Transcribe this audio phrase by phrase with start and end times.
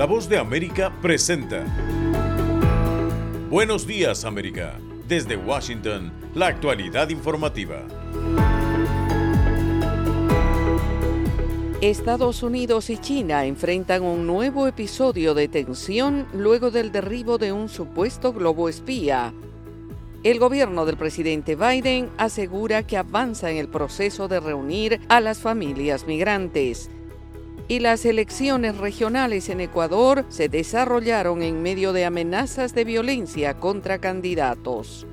[0.00, 1.62] La voz de América presenta.
[3.50, 4.78] Buenos días América.
[5.06, 7.86] Desde Washington, la actualidad informativa.
[11.82, 17.68] Estados Unidos y China enfrentan un nuevo episodio de tensión luego del derribo de un
[17.68, 19.34] supuesto globo espía.
[20.22, 25.40] El gobierno del presidente Biden asegura que avanza en el proceso de reunir a las
[25.40, 26.88] familias migrantes.
[27.70, 34.00] Y las elecciones regionales en Ecuador se desarrollaron en medio de amenazas de violencia contra
[34.00, 35.06] candidatos.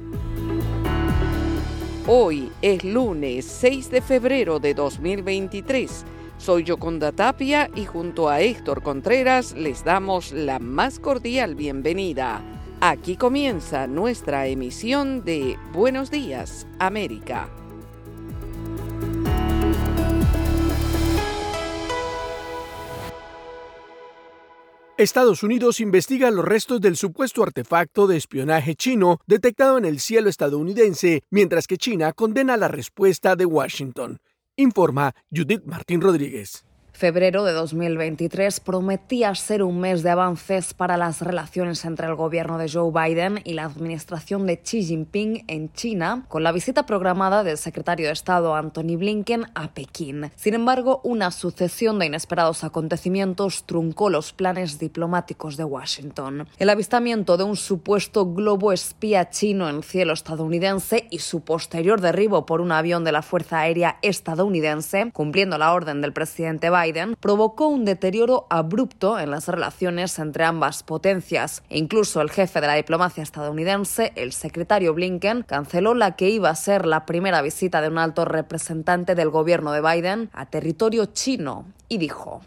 [2.08, 6.04] Hoy es lunes 6 de febrero de 2023.
[6.40, 12.42] Soy Yoconda Tapia y junto a Héctor Contreras les damos la más cordial bienvenida.
[12.82, 17.52] Aquí comienza nuestra emisión de Buenos Días, América.
[24.98, 30.28] Estados Unidos investiga los restos del supuesto artefacto de espionaje chino detectado en el cielo
[30.28, 34.18] estadounidense, mientras que China condena la respuesta de Washington,
[34.56, 36.66] informa Judith Martín Rodríguez.
[36.98, 42.58] Febrero de 2023 prometía ser un mes de avances para las relaciones entre el gobierno
[42.58, 47.44] de Joe Biden y la administración de Xi Jinping en China, con la visita programada
[47.44, 50.32] del secretario de Estado Anthony Blinken a Pekín.
[50.38, 56.48] Sin embargo, una sucesión de inesperados acontecimientos truncó los planes diplomáticos de Washington.
[56.58, 62.48] El avistamiento de un supuesto globo espía chino en cielo estadounidense y su posterior derribo
[62.48, 66.87] por un avión de la Fuerza Aérea estadounidense, cumpliendo la orden del presidente Biden,
[67.20, 71.64] provocó un deterioro abrupto en las relaciones entre ambas potencias.
[71.70, 76.56] Incluso el jefe de la diplomacia estadounidense, el secretario Blinken, canceló la que iba a
[76.56, 81.66] ser la primera visita de un alto representante del gobierno de Biden a territorio chino
[81.88, 82.42] y dijo.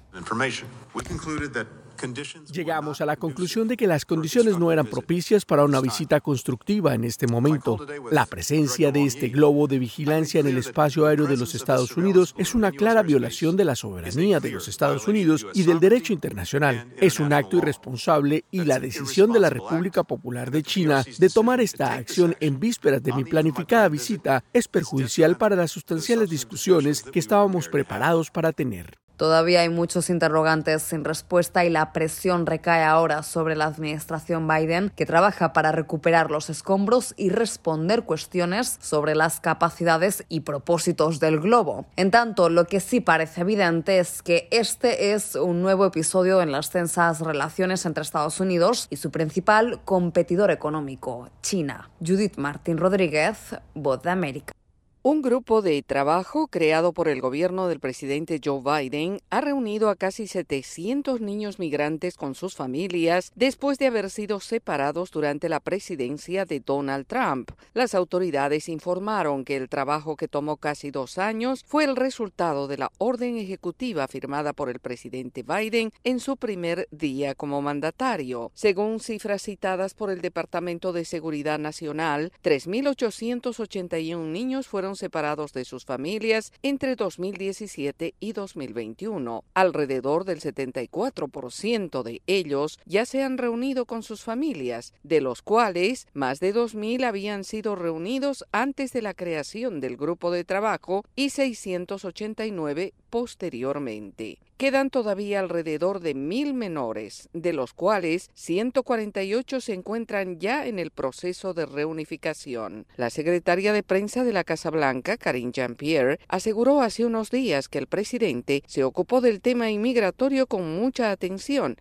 [2.53, 6.95] Llegamos a la conclusión de que las condiciones no eran propicias para una visita constructiva
[6.95, 7.79] en este momento.
[8.11, 12.35] La presencia de este globo de vigilancia en el espacio aéreo de los Estados Unidos
[12.39, 16.93] es una clara violación de la soberanía de los Estados Unidos y del derecho internacional.
[16.99, 21.61] Es un acto irresponsable y la decisión de la República Popular de China de tomar
[21.61, 27.19] esta acción en vísperas de mi planificada visita es perjudicial para las sustanciales discusiones que
[27.19, 28.99] estábamos preparados para tener.
[29.21, 34.91] Todavía hay muchos interrogantes sin respuesta y la presión recae ahora sobre la administración Biden,
[34.97, 41.39] que trabaja para recuperar los escombros y responder cuestiones sobre las capacidades y propósitos del
[41.39, 41.85] globo.
[41.97, 46.51] En tanto, lo que sí parece evidente es que este es un nuevo episodio en
[46.51, 51.91] las tensas relaciones entre Estados Unidos y su principal competidor económico, China.
[52.01, 53.37] Judith Martín Rodríguez,
[53.75, 54.55] Voz de América.
[55.03, 59.97] Un grupo de trabajo creado por el gobierno del presidente Joe Biden ha reunido a
[59.97, 66.45] casi 700 niños migrantes con sus familias después de haber sido separados durante la presidencia
[66.45, 67.51] de Donald Trump.
[67.73, 72.77] Las autoridades informaron que el trabajo que tomó casi dos años fue el resultado de
[72.77, 78.53] la orden ejecutiva firmada por el presidente Biden en su primer día como mandatario.
[78.53, 85.85] Según cifras citadas por el Departamento de Seguridad Nacional, 3.881 niños fueron separados de sus
[85.85, 89.45] familias entre 2017 y 2021.
[89.55, 96.07] Alrededor del 74% de ellos ya se han reunido con sus familias, de los cuales
[96.13, 101.31] más de 2.000 habían sido reunidos antes de la creación del grupo de trabajo y
[101.31, 104.39] 689 posteriormente.
[104.61, 110.91] Quedan todavía alrededor de mil menores, de los cuales 148 se encuentran ya en el
[110.91, 112.85] proceso de reunificación.
[112.99, 117.79] La secretaria de prensa de la Casa Blanca, Karine Jean-Pierre, aseguró hace unos días que
[117.79, 121.79] el presidente se ocupó del tema inmigratorio con mucha atención.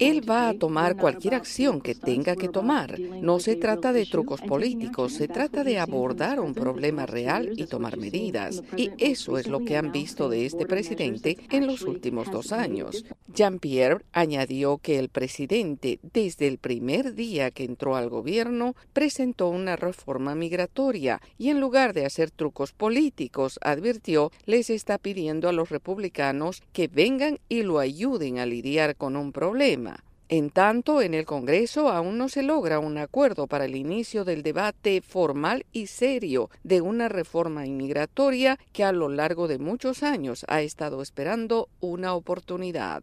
[0.00, 2.98] Él va a tomar cualquier acción que tenga que tomar.
[2.98, 7.98] No se trata de trucos políticos, se trata de abordar un problema real y tomar
[7.98, 8.64] medidas.
[8.76, 13.04] Y eso es lo que han visto de este presidente en los últimos dos años.
[13.34, 19.76] Jean-Pierre añadió que el presidente, desde el primer día que entró al gobierno, presentó una
[19.76, 25.68] reforma migratoria y en lugar de hacer trucos políticos, advirtió, les está pidiendo a los
[25.68, 30.02] republicanos que vengan y lo ayuden a lidiar con un problema.
[30.32, 34.42] En tanto, en el Congreso aún no se logra un acuerdo para el inicio del
[34.42, 40.46] debate formal y serio de una reforma inmigratoria que a lo largo de muchos años
[40.48, 43.02] ha estado esperando una oportunidad.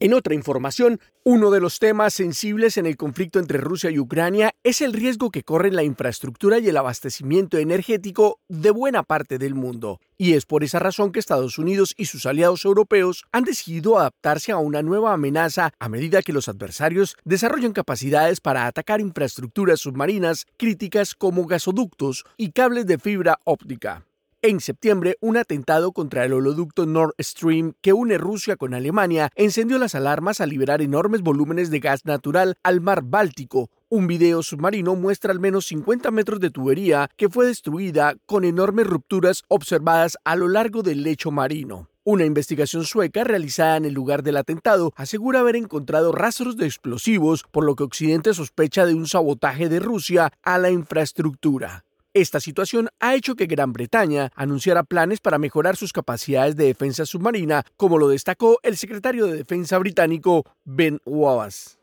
[0.00, 4.54] En otra información, uno de los temas sensibles en el conflicto entre Rusia y Ucrania
[4.62, 9.56] es el riesgo que corre la infraestructura y el abastecimiento energético de buena parte del
[9.56, 9.98] mundo.
[10.16, 14.52] Y es por esa razón que Estados Unidos y sus aliados europeos han decidido adaptarse
[14.52, 20.46] a una nueva amenaza a medida que los adversarios desarrollan capacidades para atacar infraestructuras submarinas
[20.56, 24.07] críticas como gasoductos y cables de fibra óptica.
[24.40, 29.78] En septiembre, un atentado contra el holoducto Nord Stream que une Rusia con Alemania encendió
[29.78, 33.68] las alarmas al liberar enormes volúmenes de gas natural al mar Báltico.
[33.88, 38.86] Un video submarino muestra al menos 50 metros de tubería que fue destruida con enormes
[38.86, 41.88] rupturas observadas a lo largo del lecho marino.
[42.04, 47.44] Una investigación sueca realizada en el lugar del atentado asegura haber encontrado rastros de explosivos,
[47.50, 51.87] por lo que Occidente sospecha de un sabotaje de Rusia a la infraestructura.
[52.18, 57.06] Esta situación ha hecho que Gran Bretaña anunciara planes para mejorar sus capacidades de defensa
[57.06, 61.78] submarina, como lo destacó el secretario de Defensa británico Ben Wallace.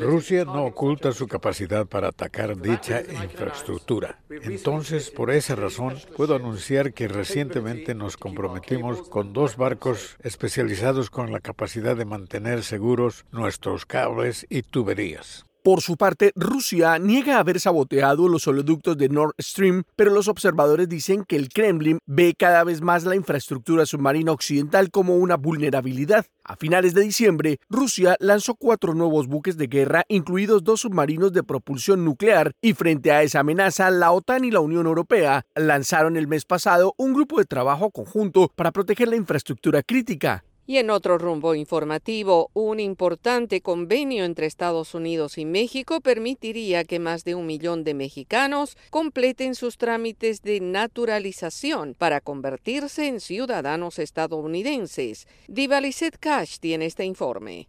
[0.00, 4.18] Rusia no oculta su capacidad para atacar dicha infraestructura.
[4.30, 11.32] Entonces, por esa razón, puedo anunciar que recientemente nos comprometimos con dos barcos especializados con
[11.32, 15.44] la capacidad de mantener seguros nuestros cables y tuberías.
[15.66, 20.88] Por su parte, Rusia niega haber saboteado los oleoductos de Nord Stream, pero los observadores
[20.88, 26.24] dicen que el Kremlin ve cada vez más la infraestructura submarina occidental como una vulnerabilidad.
[26.44, 31.42] A finales de diciembre, Rusia lanzó cuatro nuevos buques de guerra, incluidos dos submarinos de
[31.42, 36.28] propulsión nuclear, y frente a esa amenaza, la OTAN y la Unión Europea lanzaron el
[36.28, 40.44] mes pasado un grupo de trabajo conjunto para proteger la infraestructura crítica.
[40.66, 46.98] Y en otro rumbo informativo, un importante convenio entre Estados Unidos y México permitiría que
[46.98, 54.00] más de un millón de mexicanos completen sus trámites de naturalización para convertirse en ciudadanos
[54.00, 55.28] estadounidenses.
[55.46, 57.68] Divalicet Cash tiene este informe.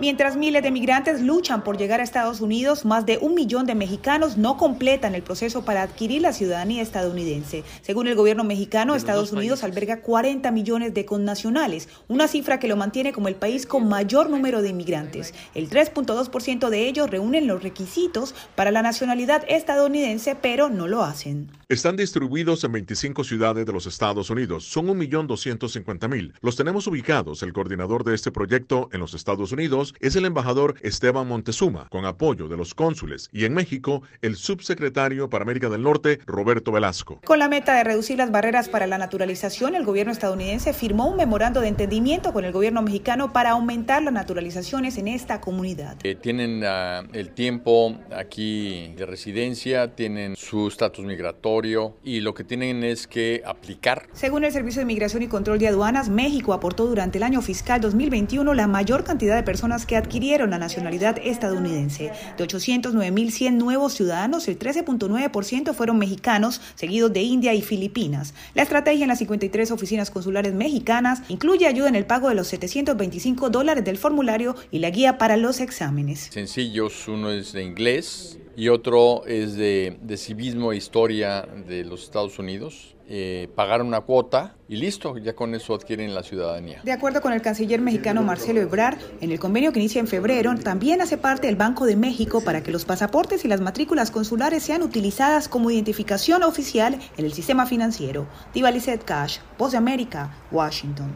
[0.00, 3.74] Mientras miles de migrantes luchan por llegar a Estados Unidos, más de un millón de
[3.74, 7.64] mexicanos no completan el proceso para adquirir la ciudadanía estadounidense.
[7.82, 12.76] Según el gobierno mexicano, Estados Unidos alberga 40 millones de connacionales, una cifra que lo
[12.76, 15.34] mantiene como el país con mayor número de inmigrantes.
[15.54, 21.50] El 3.2% de ellos reúnen los requisitos para la nacionalidad estadounidense, pero no lo hacen.
[21.68, 24.64] Están distribuidos en 25 ciudades de los Estados Unidos.
[24.64, 26.34] Son 1.250.000.
[26.40, 27.42] Los tenemos ubicados.
[27.42, 32.04] El coordinador de este proyecto en los Estados Unidos es el embajador Esteban Montezuma, con
[32.04, 37.20] apoyo de los cónsules, y en México, el subsecretario para América del Norte, Roberto Velasco.
[37.24, 41.16] Con la meta de reducir las barreras para la naturalización, el gobierno estadounidense firmó un
[41.16, 45.96] memorando de entendimiento con el gobierno mexicano para aumentar las naturalizaciones en esta comunidad.
[46.02, 52.44] Eh, tienen uh, el tiempo aquí de residencia, tienen su estatus migratorio y lo que
[52.44, 54.06] tienen es que aplicar.
[54.12, 57.80] Según el Servicio de Migración y Control de Aduanas, México aportó durante el año fiscal
[57.80, 62.10] 2021 la mayor cantidad de personas personas que adquirieron la nacionalidad estadounidense.
[62.38, 68.32] De 809.100 nuevos ciudadanos, el 13.9% fueron mexicanos, seguidos de India y Filipinas.
[68.54, 72.46] La estrategia en las 53 oficinas consulares mexicanas incluye ayuda en el pago de los
[72.46, 76.30] 725 dólares del formulario y la guía para los exámenes.
[76.32, 82.38] Sencillos, uno es de inglés y otro es de, civismo e historia de los Estados
[82.38, 86.80] Unidos eh, pagar una cuota y listo, ya con eso adquieren la ciudadanía.
[86.82, 90.54] De acuerdo con el canciller mexicano Marcelo Ebrard, en el convenio que inicia en febrero,
[90.56, 94.62] también hace parte el Banco de México para que los pasaportes y las matrículas consulares
[94.62, 98.26] sean utilizadas como identificación oficial en el sistema financiero.
[98.54, 101.12] Divalicet Cash, Voz de América, Washington.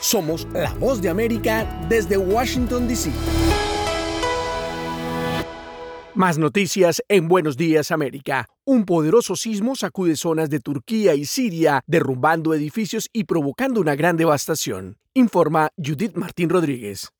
[0.00, 3.12] Somos la Voz de América desde Washington, D.C.
[6.14, 8.46] Más noticias en Buenos Días América.
[8.66, 14.18] Un poderoso sismo sacude zonas de Turquía y Siria, derrumbando edificios y provocando una gran
[14.18, 17.12] devastación, informa Judith Martín Rodríguez.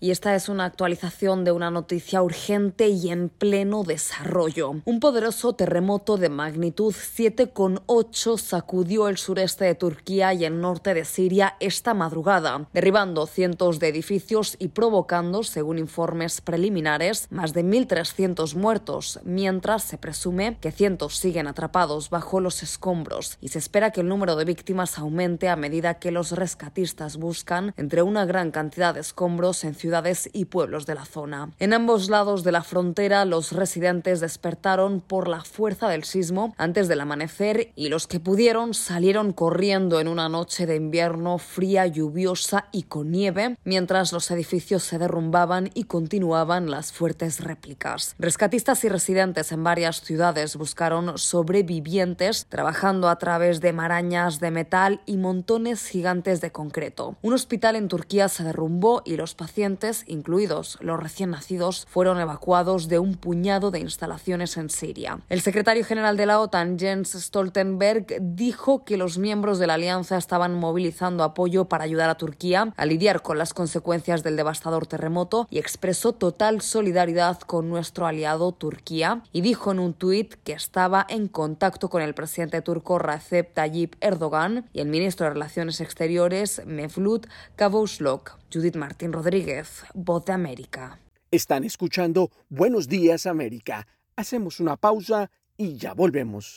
[0.00, 4.76] Y esta es una actualización de una noticia urgente y en pleno desarrollo.
[4.84, 11.04] Un poderoso terremoto de magnitud 7,8 sacudió el sureste de Turquía y el norte de
[11.04, 18.54] Siria esta madrugada, derribando cientos de edificios y provocando, según informes preliminares, más de 1.300
[18.54, 24.02] muertos, mientras se presume que cientos siguen atrapados bajo los escombros y se espera que
[24.02, 28.94] el número de víctimas aumente a medida que los rescatistas buscan entre una gran cantidad
[28.94, 31.50] de escombros en ciudades ciudades y pueblos de la zona.
[31.58, 36.88] En ambos lados de la frontera, los residentes despertaron por la fuerza del sismo antes
[36.88, 42.66] del amanecer y los que pudieron salieron corriendo en una noche de invierno fría, lluviosa
[42.70, 48.14] y con nieve, mientras los edificios se derrumbaban y continuaban las fuertes réplicas.
[48.18, 55.00] Rescatistas y residentes en varias ciudades buscaron sobrevivientes trabajando a través de marañas de metal
[55.06, 57.16] y montones gigantes de concreto.
[57.22, 62.88] Un hospital en Turquía se derrumbó y los pacientes, incluidos los recién nacidos, fueron evacuados
[62.88, 65.20] de un puñado de instalaciones en Siria.
[65.28, 70.16] El secretario general de la OTAN, Jens Stoltenberg, dijo que los miembros de la alianza
[70.16, 75.46] estaban movilizando apoyo para ayudar a Turquía a lidiar con las consecuencias del devastador terremoto
[75.50, 81.06] y expresó total solidaridad con nuestro aliado Turquía y dijo en un tuit que estaba
[81.08, 86.62] en contacto con el presidente turco Recep Tayyip Erdogan y el ministro de Relaciones Exteriores
[86.66, 88.08] Mevlut Cavusoglu.
[88.52, 90.98] Judith Martín Rodríguez, Voz de América.
[91.30, 93.86] Están escuchando Buenos Días América.
[94.16, 96.56] Hacemos una pausa y ya volvemos.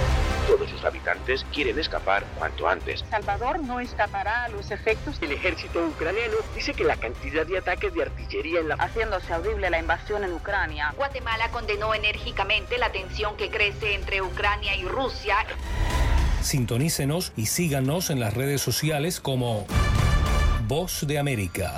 [0.81, 3.05] Sus habitantes quieren escapar cuanto antes.
[3.11, 5.15] Salvador no escapará a los efectos.
[5.21, 8.75] El ejército ucraniano dice que la cantidad de ataques de artillería en la...
[8.75, 10.91] Haciéndose audible la invasión en Ucrania.
[10.97, 15.35] Guatemala condenó enérgicamente la tensión que crece entre Ucrania y Rusia.
[16.41, 19.67] Sintonícenos y síganos en las redes sociales como
[20.67, 21.77] Voz de América.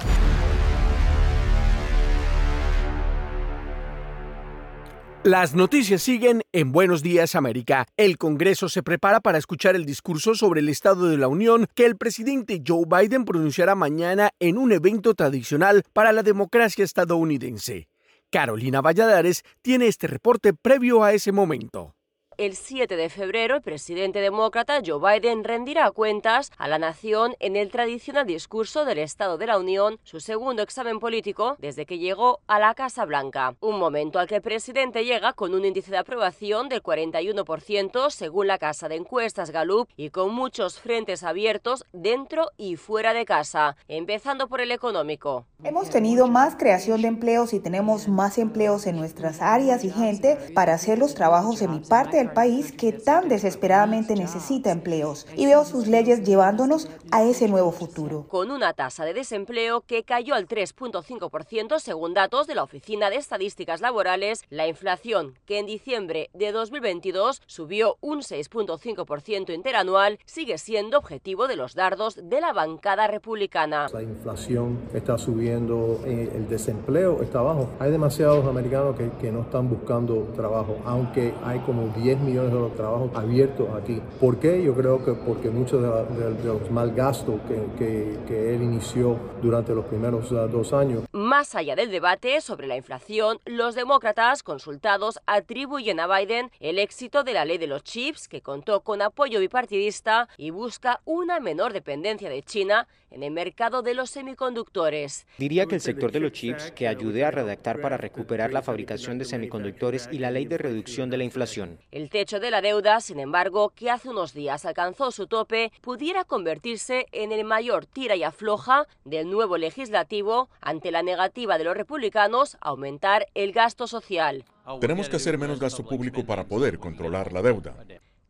[5.23, 7.85] Las noticias siguen en Buenos Días América.
[7.95, 11.85] El Congreso se prepara para escuchar el discurso sobre el Estado de la Unión que
[11.85, 17.87] el presidente Joe Biden pronunciará mañana en un evento tradicional para la democracia estadounidense.
[18.31, 21.95] Carolina Valladares tiene este reporte previo a ese momento.
[22.37, 27.55] El 7 de febrero, el presidente demócrata Joe Biden rendirá cuentas a la nación en
[27.55, 32.39] el tradicional discurso del Estado de la Unión, su segundo examen político desde que llegó
[32.47, 33.55] a la Casa Blanca.
[33.59, 38.47] Un momento al que el presidente llega con un índice de aprobación del 41% según
[38.47, 43.77] la Casa de Encuestas Gallup y con muchos frentes abiertos dentro y fuera de casa,
[43.87, 45.45] empezando por el económico.
[45.63, 50.37] Hemos tenido más creación de empleos y tenemos más empleos en nuestras áreas y gente
[50.55, 55.45] para hacer los trabajos en mi parte del país que tan desesperadamente necesita empleos y
[55.45, 58.25] veo sus leyes llevándonos a ese nuevo futuro.
[58.29, 63.17] Con una tasa de desempleo que cayó al 3.5% según datos de la Oficina de
[63.17, 70.97] Estadísticas Laborales, la inflación, que en diciembre de 2022 subió un 6.5% interanual, sigue siendo
[70.99, 73.87] objetivo de los dardos de la bancada republicana.
[73.91, 77.69] La inflación está subiendo, eh, el desempleo está bajo.
[77.79, 82.69] Hay demasiados americanos que, que no están buscando trabajo, aunque hay como 10 millones de
[82.75, 84.01] trabajos abiertos aquí.
[84.19, 84.63] ¿Por qué?
[84.63, 87.35] Yo creo que porque muchos de, de, los mal gastos
[87.77, 91.03] que, que, él inició durante los primeros dos años.
[91.33, 97.23] Más allá del debate sobre la inflación, los demócratas consultados atribuyen a Biden el éxito
[97.23, 101.73] de la ley de los chips, que contó con apoyo bipartidista y busca una menor
[101.73, 105.27] dependencia de China en el mercado de los semiconductores.
[105.37, 109.17] Diría que el sector de los chips que ayude a redactar para recuperar la fabricación
[109.17, 111.79] de semiconductores y la ley de reducción de la inflación.
[111.91, 116.25] El techo de la deuda, sin embargo, que hace unos días alcanzó su tope, pudiera
[116.25, 121.77] convertirse en el mayor tira y afloja del nuevo legislativo ante la negativa de los
[121.77, 124.43] republicanos a aumentar el gasto social.
[124.81, 127.73] Tenemos que hacer menos gasto público para poder controlar la deuda.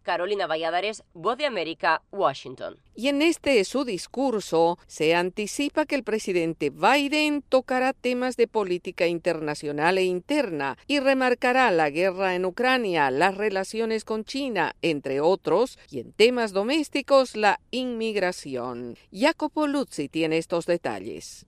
[0.03, 2.77] Carolina Valladares, Voz de América, Washington.
[2.93, 9.07] Y en este su discurso se anticipa que el presidente Biden tocará temas de política
[9.07, 15.79] internacional e interna y remarcará la guerra en Ucrania, las relaciones con China, entre otros,
[15.89, 18.97] y en temas domésticos la inmigración.
[19.11, 21.47] Jacopo Luzzi tiene estos detalles.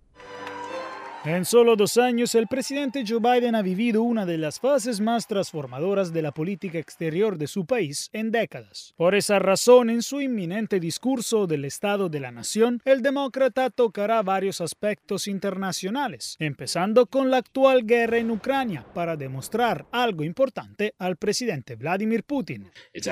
[1.26, 5.26] En solo dos años, el presidente Joe Biden ha vivido una de las fases más
[5.26, 8.94] transformadoras de la política exterior de su país en décadas.
[8.96, 14.22] Por esa razón, en su inminente discurso del Estado de la Nación, el demócrata tocará
[14.22, 21.18] varios aspectos internacionales, empezando con la actual guerra en Ucrania, para demostrar algo importante al
[21.18, 22.70] presidente Vladimir Putin.
[22.94, 23.08] Es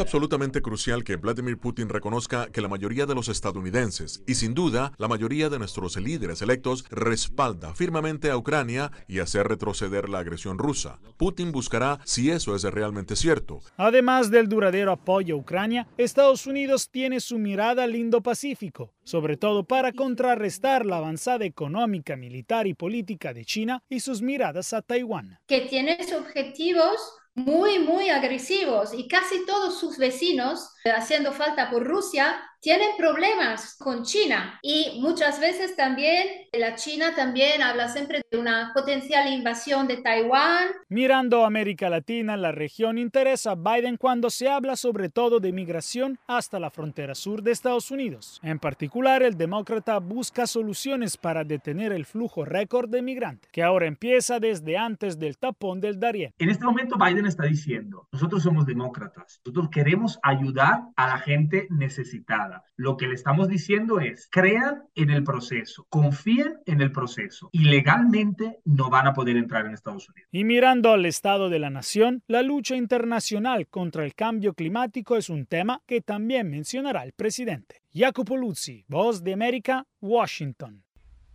[0.00, 4.92] absolutamente crucial que Vladimir Putin reconozca que la mayoría de los estadounidenses, y sin duda
[4.98, 10.58] la mayoría de nuestros líderes electos, respalda firmemente a Ucrania y hacer retroceder la agresión
[10.58, 10.98] rusa.
[11.16, 13.60] Putin buscará si eso es realmente cierto.
[13.76, 19.64] Además del duradero apoyo a Ucrania, Estados Unidos tiene su mirada al Indo-Pacífico, sobre todo
[19.64, 25.38] para contrarrestar la avanzada económica, militar y política de China y sus miradas a Taiwán.
[25.46, 26.96] Que tiene objetivos
[27.34, 34.04] muy, muy agresivos y casi todos sus vecinos, haciendo falta por Rusia, tienen problemas con
[34.04, 39.98] China y muchas veces también la China también habla siempre de una potencial invasión de
[39.98, 40.68] Taiwán.
[40.88, 45.52] Mirando a América Latina, la región interesa a Biden cuando se habla sobre todo de
[45.52, 48.40] migración hasta la frontera sur de Estados Unidos.
[48.42, 53.86] En particular, el demócrata busca soluciones para detener el flujo récord de migrantes, que ahora
[53.86, 56.32] empieza desde antes del tapón del Darién.
[56.38, 61.66] En este momento Biden está diciendo, nosotros somos demócratas, nosotros queremos ayudar a la gente
[61.70, 62.64] necesitada.
[62.76, 67.60] Lo que le estamos diciendo es, crean en el proceso, confíen en el proceso y
[67.64, 70.28] legalmente no van a poder entrar en Estados Unidos.
[70.32, 75.28] Y mirando al estado de la nación, la lucha internacional contra el cambio climático es
[75.28, 77.82] un tema que también mencionará el presidente.
[77.92, 80.84] Jacopo Luzzi, Voz de América, Washington.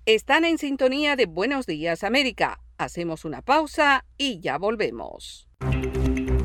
[0.06, 2.60] Están en sintonía de Buenos Días América.
[2.78, 5.48] Hacemos una pausa y ya volvemos.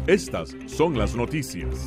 [0.06, 1.86] Estas son las noticias.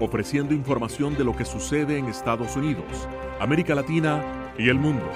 [0.00, 3.08] ofreciendo información de lo que sucede en Estados Unidos,
[3.40, 5.10] América Latina y el mundo.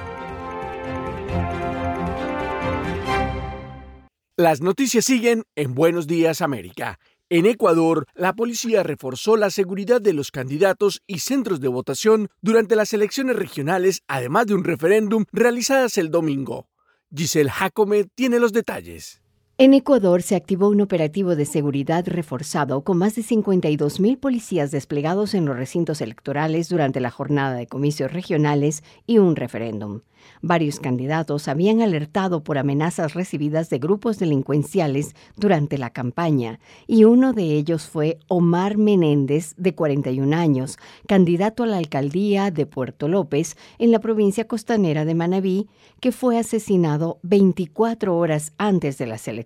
[4.37, 6.99] Las noticias siguen en Buenos Días América.
[7.29, 12.77] En Ecuador, la policía reforzó la seguridad de los candidatos y centros de votación durante
[12.77, 16.69] las elecciones regionales, además de un referéndum realizadas el domingo.
[17.15, 19.22] Giselle Jacome tiene los detalles.
[19.59, 25.35] En Ecuador se activó un operativo de seguridad reforzado con más de 52.000 policías desplegados
[25.35, 30.01] en los recintos electorales durante la jornada de comicios regionales y un referéndum.
[30.41, 37.33] Varios candidatos habían alertado por amenazas recibidas de grupos delincuenciales durante la campaña, y uno
[37.33, 43.57] de ellos fue Omar Menéndez, de 41 años, candidato a la alcaldía de Puerto López,
[43.79, 45.69] en la provincia costanera de Manabí,
[46.01, 49.42] que fue asesinado 24 horas antes de las elecciones.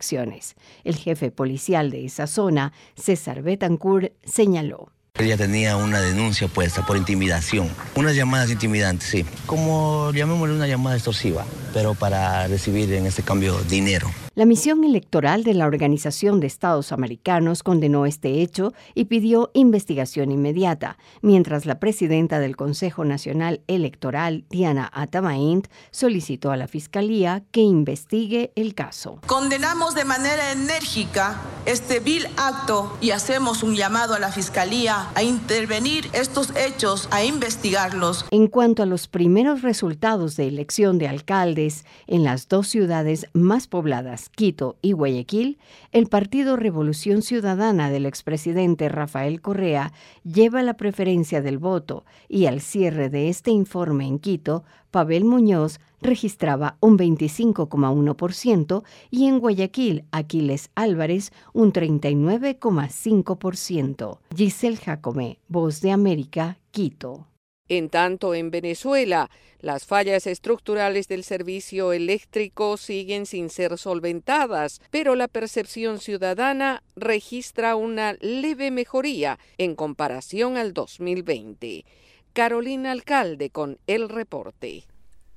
[0.85, 4.93] El jefe policial de esa zona, César Betancourt, señaló.
[5.19, 10.97] Ella tenía una denuncia puesta por intimidación, unas llamadas intimidantes, sí, como llamémosle una llamada
[10.97, 14.11] extorsiva, pero para recibir en este cambio dinero.
[14.37, 20.31] La misión electoral de la Organización de Estados Americanos condenó este hecho y pidió investigación
[20.31, 27.63] inmediata, mientras la presidenta del Consejo Nacional Electoral, Diana Atamaint, solicitó a la Fiscalía que
[27.63, 29.21] investigue el caso.
[29.27, 35.23] Condenamos de manera enérgica este vil acto y hacemos un llamado a la Fiscalía a
[35.23, 38.27] intervenir estos hechos, a investigarlos.
[38.31, 43.67] En cuanto a los primeros resultados de elección de alcaldes en las dos ciudades más
[43.67, 45.59] pobladas, Quito y Guayaquil,
[45.93, 49.93] el Partido Revolución Ciudadana del expresidente Rafael Correa
[50.25, 55.79] lleva la preferencia del voto y al cierre de este informe en Quito, Pavel Muñoz
[56.01, 64.19] registraba un 25,1% y en Guayaquil, Aquiles Álvarez un 39,5%.
[64.35, 67.27] Giselle Jacome, Voz de América, Quito.
[67.69, 75.17] En tanto, en Venezuela, las fallas estructurales del servicio eléctrico siguen sin ser solventadas, pero
[75.17, 81.85] la percepción ciudadana registra una leve mejoría en comparación al 2020.
[82.33, 84.85] Carolina Alcalde con el reporte.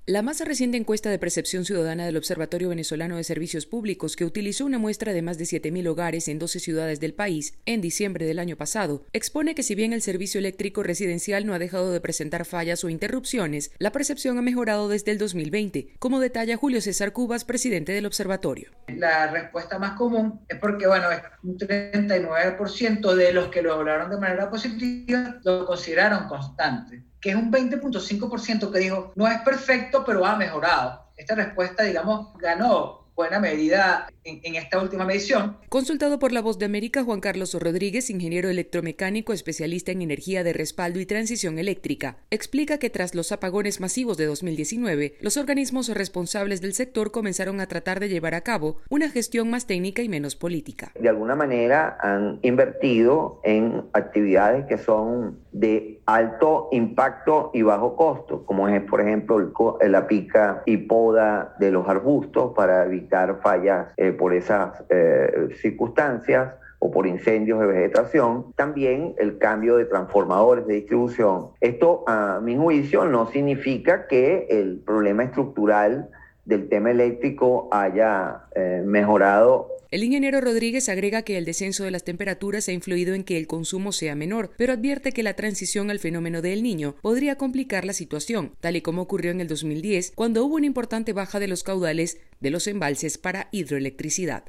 [0.10, 4.66] La más reciente encuesta de percepción ciudadana del Observatorio Venezolano de Servicios Públicos, que utilizó
[4.66, 8.40] una muestra de más de 7.000 hogares en 12 ciudades del país en diciembre del
[8.40, 12.46] año pasado, expone que si bien el servicio eléctrico residencial no ha dejado de presentar
[12.46, 17.46] fallas o interrupciones, la percepción ha mejorado desde el 2020, como detalla Julio César Cubas,
[17.46, 18.72] presidente del observatorio.
[18.88, 21.06] La respuesta más común es porque, bueno,
[21.44, 27.36] un 39% de los que lo hablaron de manera positiva lo consideraron constante que es
[27.36, 31.08] un 20.5% que dijo, no es perfecto, pero ha mejorado.
[31.18, 35.58] Esta respuesta, digamos, ganó buena medida en, esta última medición.
[35.68, 40.54] Consultado por La Voz de América, Juan Carlos Rodríguez, ingeniero electromecánico especialista en energía de
[40.54, 46.62] respaldo y transición eléctrica, explica que tras los apagones masivos de 2019, los organismos responsables
[46.62, 50.38] del sector comenzaron a tratar de llevar a cabo una gestión más técnica y menos
[50.38, 50.94] política.
[50.98, 58.46] De alguna manera han invertido en actividades que son de alto impacto y bajo costo,
[58.46, 63.09] como es por ejemplo la pica y poda de los arbustos para evitar
[63.42, 69.86] fallas eh, por esas eh, circunstancias o por incendios de vegetación, también el cambio de
[69.86, 71.50] transformadores de distribución.
[71.60, 76.10] Esto, a mi juicio, no significa que el problema estructural
[76.46, 82.04] del tema eléctrico haya eh, mejorado el ingeniero Rodríguez agrega que el descenso de las
[82.04, 86.00] temperaturas ha influido en que el consumo sea menor, pero advierte que la transición al
[86.00, 90.46] fenómeno del niño podría complicar la situación, tal y como ocurrió en el 2010, cuando
[90.46, 94.44] hubo una importante baja de los caudales de los embalses para hidroelectricidad.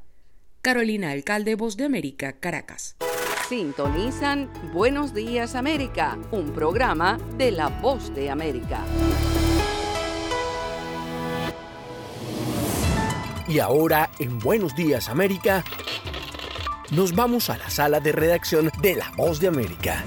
[0.60, 2.96] Carolina Alcalde, Voz de América, Caracas.
[3.48, 8.84] Sintonizan Buenos Días América, un programa de la Voz de América.
[13.50, 15.64] Y ahora, en Buenos Días América,
[16.92, 20.04] nos vamos a la sala de redacción de La Voz de América.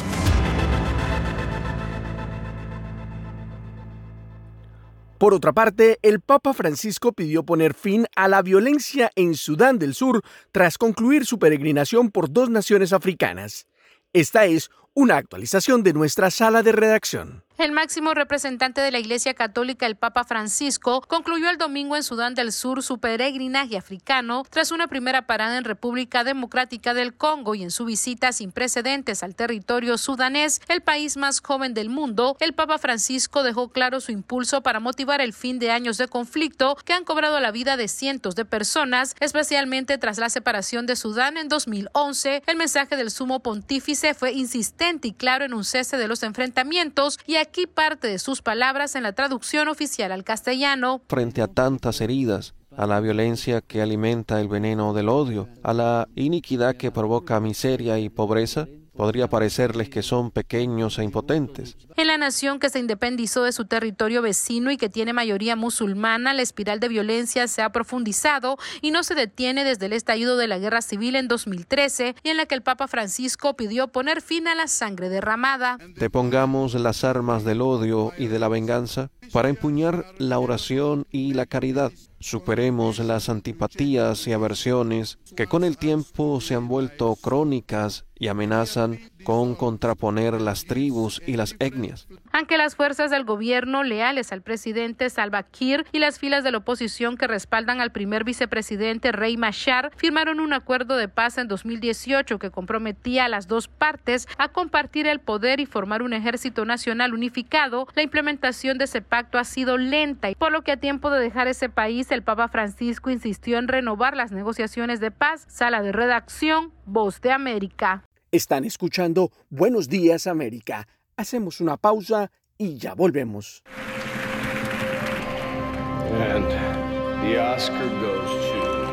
[5.17, 9.93] Por otra parte, el Papa Francisco pidió poner fin a la violencia en Sudán del
[9.93, 10.21] Sur
[10.53, 13.67] tras concluir su peregrinación por dos naciones africanas.
[14.13, 17.43] Esta es una actualización de nuestra sala de redacción.
[17.59, 22.33] El máximo representante de la Iglesia Católica, el Papa Francisco, concluyó el domingo en Sudán
[22.33, 27.61] del Sur su peregrinaje africano tras una primera parada en República Democrática del Congo y
[27.61, 32.53] en su visita sin precedentes al territorio sudanés, el país más joven del mundo, el
[32.53, 36.93] Papa Francisco dejó claro su impulso para motivar el fin de años de conflicto que
[36.93, 41.49] han cobrado la vida de cientos de personas, especialmente tras la separación de Sudán en
[41.49, 42.41] 2011.
[42.47, 47.19] El mensaje del sumo pontífice fue insistente y claro en un cese de los enfrentamientos
[47.27, 51.01] y aquí parte de sus palabras en la traducción oficial al castellano.
[51.07, 56.07] Frente a tantas heridas, a la violencia que alimenta el veneno del odio, a la
[56.15, 61.75] iniquidad que provoca miseria y pobreza, Podría parecerles que son pequeños e impotentes.
[61.97, 66.33] En la nación que se independizó de su territorio vecino y que tiene mayoría musulmana,
[66.33, 70.47] la espiral de violencia se ha profundizado y no se detiene desde el estallido de
[70.47, 74.47] la guerra civil en 2013 y en la que el Papa Francisco pidió poner fin
[74.47, 75.77] a la sangre derramada.
[75.95, 81.45] Depongamos las armas del odio y de la venganza para empuñar la oración y la
[81.45, 81.91] caridad.
[82.23, 88.97] Superemos las antipatías y aversiones que con el tiempo se han vuelto crónicas y amenazan
[89.23, 92.07] con contraponer las tribus y las etnias.
[92.31, 96.59] Aunque las fuerzas del gobierno leales al presidente Salva Kiir y las filas de la
[96.59, 102.39] oposición que respaldan al primer vicepresidente Rey Machar firmaron un acuerdo de paz en 2018
[102.39, 107.13] que comprometía a las dos partes a compartir el poder y formar un ejército nacional
[107.13, 111.09] unificado, la implementación de ese pacto ha sido lenta y por lo que a tiempo
[111.09, 115.45] de dejar ese país el Papa Francisco insistió en renovar las negociaciones de paz.
[115.47, 118.03] Sala de redacción, Voz de América.
[118.33, 120.87] Están escuchando Buenos Días América.
[121.15, 123.61] Hacemos una pausa y ya volvemos.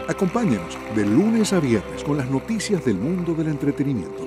[0.09, 4.27] Acompáñenos de lunes a viernes con las noticias del mundo del entretenimiento.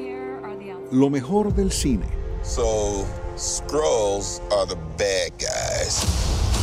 [0.91, 2.07] Lo mejor del cine.
[2.41, 3.05] So,
[3.37, 6.62] Scrolls are the bad guys.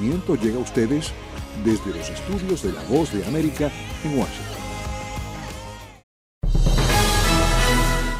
[0.00, 1.12] llega a ustedes
[1.64, 3.70] desde los estudios de La Voz de América
[4.04, 4.56] en Washington.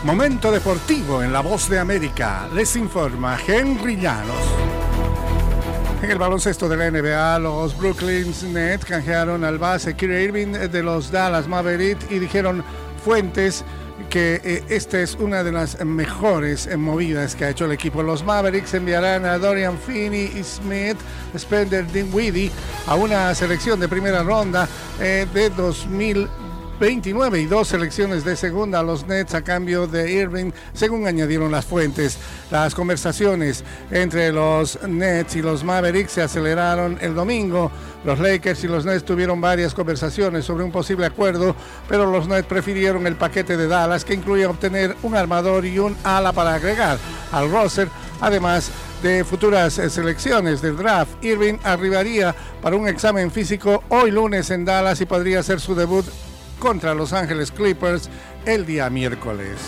[0.04, 2.48] Momento deportivo en La Voz de América.
[2.54, 4.36] Les informa Henry Llanos.
[6.02, 10.82] En el baloncesto de la NBA, los Brooklyn Nets canjearon al base Kyrie Irving de
[10.82, 12.62] los Dallas Mavericks y dijeron
[13.04, 13.64] fuentes
[14.18, 18.02] eh, esta es una de las mejores movidas que ha hecho el equipo.
[18.02, 20.96] Los Mavericks enviarán a Dorian Finney Smith,
[21.36, 22.50] Spender Dinwiddie
[22.86, 24.68] a una selección de primera ronda
[25.00, 26.28] eh, de 2000
[26.78, 31.50] 29 y dos selecciones de segunda a los Nets a cambio de Irving, según añadieron
[31.50, 32.18] las fuentes.
[32.50, 37.70] Las conversaciones entre los Nets y los Mavericks se aceleraron el domingo.
[38.04, 41.56] Los Lakers y los Nets tuvieron varias conversaciones sobre un posible acuerdo,
[41.88, 45.96] pero los Nets prefirieron el paquete de Dallas que incluía obtener un armador y un
[46.04, 46.98] ala para agregar
[47.32, 47.88] al roster,
[48.20, 48.70] además
[49.02, 51.24] de futuras selecciones del draft.
[51.24, 56.04] Irving arribaría para un examen físico hoy lunes en Dallas y podría ser su debut
[56.58, 58.08] contra Los Ángeles Clippers
[58.44, 59.58] el día miércoles.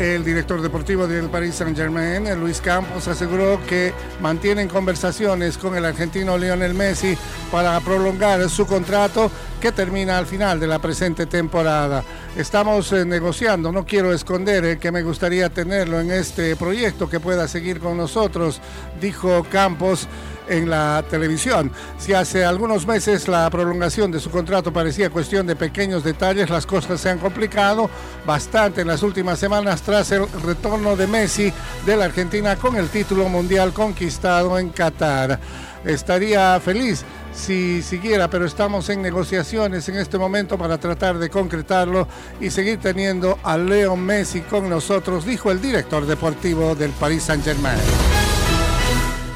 [0.00, 6.38] El director deportivo del Paris Saint-Germain, Luis Campos, aseguró que mantienen conversaciones con el argentino
[6.38, 7.18] Lionel Messi
[7.52, 12.02] para prolongar su contrato que termina al final de la presente temporada.
[12.34, 17.20] Estamos eh, negociando, no quiero esconder eh, que me gustaría tenerlo en este proyecto que
[17.20, 18.62] pueda seguir con nosotros,
[19.02, 20.08] dijo Campos
[20.50, 21.72] en la televisión.
[21.98, 26.66] Si hace algunos meses la prolongación de su contrato parecía cuestión de pequeños detalles, las
[26.66, 27.88] cosas se han complicado
[28.26, 31.52] bastante en las últimas semanas tras el retorno de Messi
[31.86, 35.38] de la Argentina con el título mundial conquistado en Qatar.
[35.84, 42.08] Estaría feliz si siguiera, pero estamos en negociaciones en este momento para tratar de concretarlo
[42.40, 48.29] y seguir teniendo a Leo Messi con nosotros, dijo el director deportivo del Paris Saint-Germain.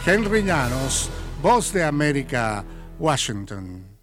[0.07, 1.09] Henry Llanos,
[1.41, 2.63] Voz de América,
[2.99, 3.94] Washington.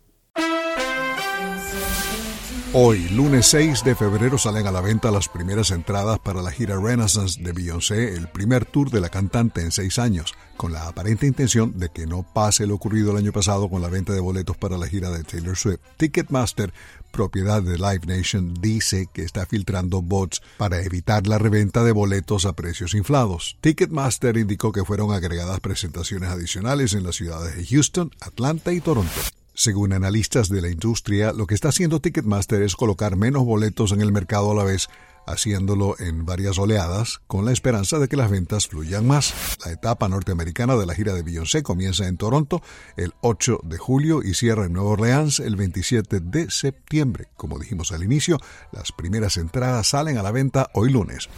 [2.74, 6.80] Hoy, lunes 6 de febrero, salen a la venta las primeras entradas para la gira
[6.80, 11.28] Renaissance de Beyoncé, el primer tour de la cantante en seis años, con la aparente
[11.28, 14.56] intención de que no pase lo ocurrido el año pasado con la venta de boletos
[14.56, 15.82] para la gira de Taylor Swift.
[15.98, 16.72] Ticketmaster
[17.12, 22.46] propiedad de Live Nation, dice que está filtrando bots para evitar la reventa de boletos
[22.46, 23.58] a precios inflados.
[23.60, 29.12] Ticketmaster indicó que fueron agregadas presentaciones adicionales en las ciudades de Houston, Atlanta y Toronto.
[29.54, 34.02] Según analistas de la industria, lo que está haciendo Ticketmaster es colocar menos boletos en
[34.02, 34.88] el mercado a la vez
[35.28, 39.34] haciéndolo en varias oleadas con la esperanza de que las ventas fluyan más.
[39.66, 42.62] La etapa norteamericana de la gira de Beyoncé comienza en Toronto
[42.98, 47.28] el 8 de julio y cierra en Nueva Orleans el 27 de septiembre.
[47.36, 48.38] Como dijimos al inicio,
[48.72, 51.30] las primeras entradas salen a la venta hoy lunes.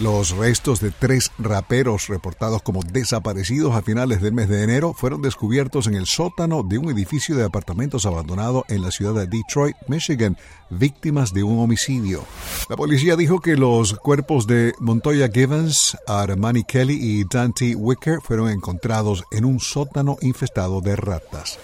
[0.00, 5.22] Los restos de tres raperos reportados como desaparecidos a finales del mes de enero fueron
[5.22, 9.74] descubiertos en el sótano de un edificio de apartamentos abandonado en la ciudad de Detroit,
[9.88, 10.36] Michigan,
[10.70, 12.24] víctimas de un homicidio.
[12.68, 18.50] La policía dijo que los cuerpos de Montoya Givens, Armani Kelly y Dante Wicker fueron
[18.50, 21.58] encontrados en un sótano infestado de ratas.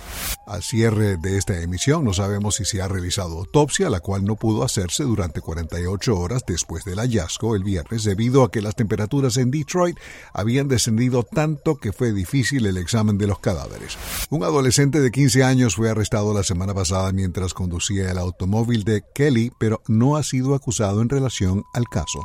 [0.47, 4.37] Al cierre de esta emisión no sabemos si se ha realizado autopsia, la cual no
[4.37, 9.37] pudo hacerse durante 48 horas después del hallazgo el viernes debido a que las temperaturas
[9.37, 9.99] en Detroit
[10.33, 13.97] habían descendido tanto que fue difícil el examen de los cadáveres.
[14.31, 18.94] Un adolescente de 15 años fue arrestado la semana pasada mientras conducía el automóvil de
[19.15, 22.21] Kelly, pero no ha sido acusado en relación al caso.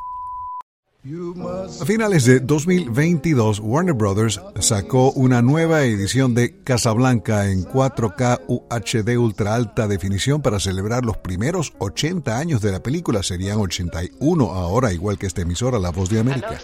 [1.82, 9.18] A finales de 2022, Warner Brothers sacó una nueva edición de Casablanca en 4K UHD
[9.18, 13.24] ultra alta definición para celebrar los primeros 80 años de la película.
[13.24, 16.60] Serían 81 ahora, igual que esta emisora La Voz de América.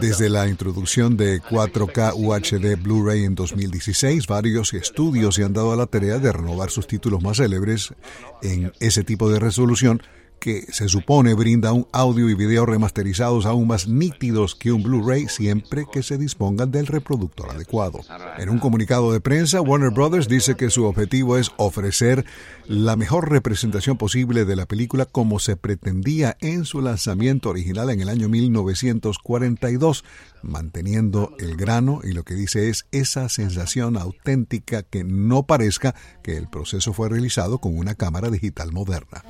[0.00, 5.76] Desde la introducción de 4K UHD Blu-ray en 2016, varios estudios se han dado a
[5.76, 7.94] la tarea de renovar sus títulos más célebres
[8.42, 10.02] en ese tipo de resolución
[10.38, 15.28] que se supone brinda un audio y video remasterizados aún más nítidos que un Blu-ray
[15.28, 18.00] siempre que se dispongan del reproductor adecuado.
[18.38, 22.24] En un comunicado de prensa, Warner Brothers dice que su objetivo es ofrecer
[22.66, 28.00] la mejor representación posible de la película como se pretendía en su lanzamiento original en
[28.00, 30.04] el año 1942,
[30.42, 36.36] manteniendo el grano y lo que dice es esa sensación auténtica que no parezca que
[36.36, 39.24] el proceso fue realizado con una cámara digital moderna.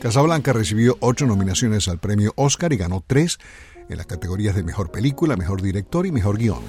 [0.00, 3.38] Casablanca recibió ocho nominaciones al premio Oscar y ganó tres
[3.90, 6.62] en las categorías de Mejor Película, Mejor Director y Mejor Guión.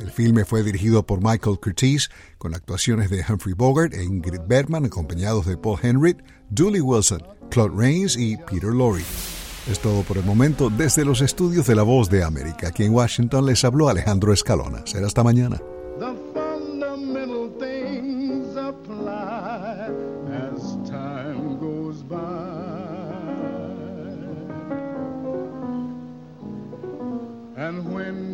[0.00, 2.08] El filme fue dirigido por Michael Curtiz,
[2.38, 6.16] con actuaciones de Humphrey Bogart e Ingrid Bergman, acompañados de Paul Henry,
[6.56, 9.02] Julie Wilson, Claude Rains y Peter Lorre.
[9.70, 12.68] Es todo por el momento desde los estudios de La Voz de América.
[12.68, 14.82] Aquí en Washington les habló Alejandro Escalona.
[14.86, 15.60] Será hasta mañana.